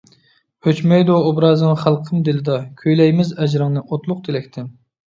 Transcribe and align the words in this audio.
ئۆچمەيدۇ 0.69 1.17
ئوبرازىڭ 1.27 1.77
خەلقىم 1.83 2.25
دىلىدا، 2.31 2.59
كۈيلەيمىز 2.83 3.39
ئەجرىڭنى 3.39 3.89
ئوتلۇق 3.89 4.27
تىلەكتىن. 4.29 4.77